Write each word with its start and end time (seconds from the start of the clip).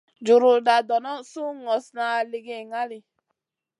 Juruda 0.25 0.75
dono 0.89 1.13
suh 1.31 1.55
slokŋa 1.85 2.07
ligi 2.31 2.57
ŋali. 2.71 2.99